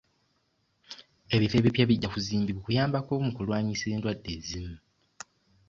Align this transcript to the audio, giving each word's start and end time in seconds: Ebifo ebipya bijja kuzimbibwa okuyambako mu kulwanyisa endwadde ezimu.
Ebifo 1.35 1.55
ebipya 1.57 1.85
bijja 1.89 2.07
kuzimbibwa 2.13 2.59
okuyambako 2.61 3.13
mu 3.25 3.31
kulwanyisa 3.35 3.85
endwadde 3.95 4.29
ezimu. 4.37 4.75